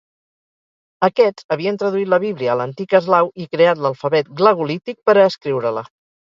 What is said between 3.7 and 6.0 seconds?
l'alfabet glagolític per a escriure-la.